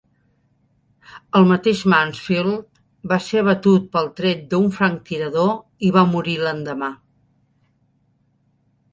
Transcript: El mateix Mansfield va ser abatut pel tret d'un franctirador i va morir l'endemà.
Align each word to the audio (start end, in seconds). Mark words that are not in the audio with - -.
El 1.39 1.43
mateix 1.49 1.81
Mansfield 1.91 2.79
va 3.11 3.19
ser 3.25 3.41
abatut 3.43 3.85
pel 3.97 4.09
tret 4.21 4.41
d'un 4.53 4.65
franctirador 4.77 5.51
i 5.89 5.91
va 5.99 6.05
morir 6.15 6.35
l'endemà. 6.45 6.89